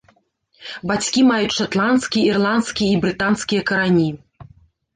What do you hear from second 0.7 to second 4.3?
Бацькі маюць шатландскія, ірландскія і брытанскія карані.